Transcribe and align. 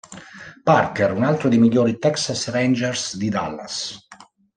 Parker, 0.65 1.11
un 1.11 1.21
altro 1.21 1.47
dei 1.47 1.59
migliori 1.59 1.99
Texas 1.99 2.49
Rangers 2.49 3.17
di 3.17 3.29
Dallas. 3.29 4.07